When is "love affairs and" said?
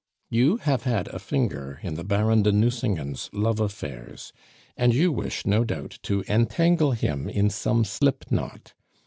3.33-4.95